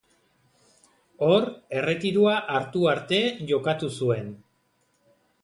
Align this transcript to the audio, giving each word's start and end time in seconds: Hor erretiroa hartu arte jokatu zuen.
Hor 1.27 1.45
erretiroa 1.81 2.33
hartu 2.55 2.89
arte 2.95 3.21
jokatu 3.53 3.93
zuen. 4.01 4.35